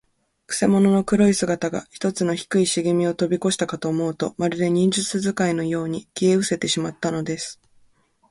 [0.47, 7.61] くせ者の黒い姿が、ひとつの低いしげみをとびこしたかと思うと、まるで、忍術使いのように、消えうせてしまったのです。